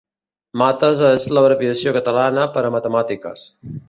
Mates 0.61 1.03
és 1.09 1.27
l'abreviació 1.37 1.93
catalana 1.99 2.47
per 2.57 2.65
a 2.67 2.73
matemàtiques 2.77 3.45